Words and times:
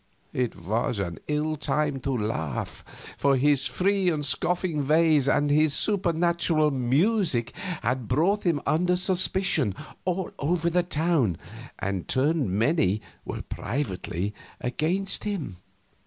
It 0.33 0.55
was 0.55 0.97
an 0.97 1.19
ill 1.27 1.55
time 1.57 1.99
to 1.99 2.17
laugh, 2.17 2.83
for 3.19 3.37
his 3.37 3.67
free 3.67 4.09
and 4.09 4.25
scoffing 4.25 4.87
ways 4.87 5.27
and 5.29 5.51
his 5.51 5.75
supernatural 5.75 6.71
music 6.71 7.53
had 7.83 8.07
brought 8.07 8.41
him 8.43 8.61
under 8.65 8.95
suspicion 8.95 9.75
all 10.03 10.31
over 10.39 10.71
the 10.71 10.81
town 10.81 11.37
and 11.77 12.07
turned 12.07 12.49
many 12.49 13.03
privately 13.51 14.33
against 14.59 15.23
him. 15.23 15.57